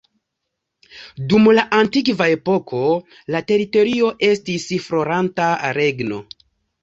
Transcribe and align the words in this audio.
Dum 1.33 1.49
la 1.57 1.65
antikva 1.79 2.27
epoko 2.37 2.79
la 3.35 3.41
teritorio 3.51 4.09
estis 4.31 4.67
floranta 4.87 5.51
regno. 5.81 6.19